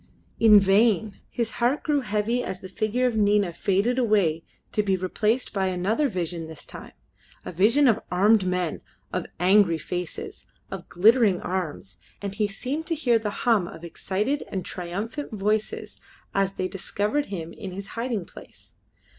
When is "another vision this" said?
5.67-6.65